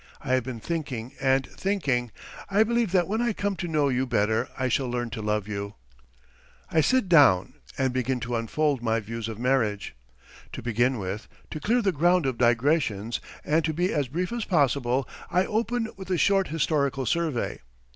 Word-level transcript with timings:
I 0.25 0.33
have 0.33 0.43
been 0.43 0.59
thinking 0.59 1.13
and 1.21 1.45
thinking.... 1.45 2.09
I 2.49 2.63
believe 2.63 2.91
that 2.91 3.07
when 3.07 3.21
I 3.21 3.33
come 3.33 3.55
to 3.57 3.67
know 3.67 3.89
you 3.89 4.07
better 4.07 4.49
I 4.57 4.67
shall 4.67 4.89
learn 4.89 5.11
to 5.11 5.21
love 5.21 5.47
you...." 5.47 5.75
I 6.71 6.81
sit 6.81 7.07
down, 7.07 7.53
and 7.77 7.93
begin 7.93 8.19
to 8.21 8.35
unfold 8.35 8.81
my 8.81 8.99
views 8.99 9.27
of 9.27 9.37
marriage. 9.37 9.93
To 10.53 10.63
begin 10.63 10.97
with, 10.97 11.27
to 11.51 11.59
clear 11.59 11.83
the 11.83 11.91
ground 11.91 12.25
of 12.25 12.39
digressions 12.39 13.19
and 13.45 13.63
to 13.63 13.73
be 13.75 13.93
as 13.93 14.07
brief 14.07 14.31
as 14.33 14.43
possible, 14.43 15.07
I 15.29 15.45
open 15.45 15.87
with 15.97 16.09
a 16.09 16.17
short 16.17 16.47
historical 16.47 17.05
survey. 17.05 17.59